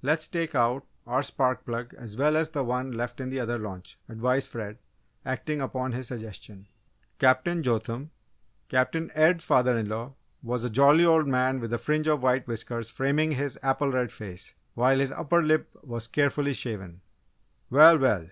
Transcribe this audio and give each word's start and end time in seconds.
"Let's 0.00 0.26
take 0.26 0.54
out 0.54 0.86
our 1.06 1.22
spark 1.22 1.66
plug 1.66 1.92
as 1.98 2.16
well 2.16 2.34
as 2.38 2.48
the 2.48 2.64
one 2.64 2.92
left 2.92 3.20
in 3.20 3.28
the 3.28 3.38
other 3.40 3.58
launch," 3.58 3.98
advised 4.08 4.50
Fred, 4.50 4.78
acting 5.22 5.60
upon 5.60 5.92
his 5.92 6.08
suggestion. 6.08 6.66
Captain 7.18 7.62
Jotham, 7.62 8.10
Captain 8.70 9.10
Ed's 9.12 9.44
father 9.44 9.76
in 9.78 9.86
law, 9.90 10.14
was 10.42 10.64
a 10.64 10.70
jolly 10.70 11.04
old 11.04 11.28
man 11.28 11.60
with 11.60 11.74
a 11.74 11.78
fringe 11.78 12.08
of 12.08 12.22
white 12.22 12.46
whiskers 12.46 12.88
framing 12.88 13.32
his 13.32 13.58
apple 13.62 13.92
red 13.92 14.10
face, 14.10 14.54
while 14.72 14.98
his 14.98 15.12
upper 15.12 15.42
lip 15.42 15.68
was 15.82 16.08
carefully 16.08 16.54
shaven. 16.54 17.02
"Well, 17.68 17.98
well! 17.98 18.28